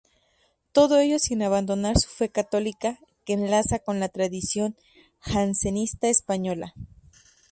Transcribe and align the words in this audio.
Todo 0.71 0.97
ello 0.99 1.19
sin 1.19 1.43
abandonar 1.43 1.95
su 1.99 2.09
fe 2.09 2.27
católica, 2.29 2.97
que 3.23 3.33
enlaza 3.33 3.77
con 3.77 3.99
la 3.99 4.09
tradición 4.09 4.75
jansenista 5.19 6.07
española. 6.07 6.73